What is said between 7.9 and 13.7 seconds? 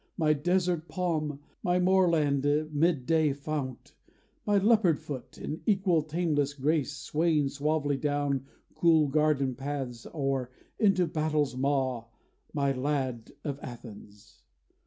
down cool garden paths Or into battle's maw: my lad of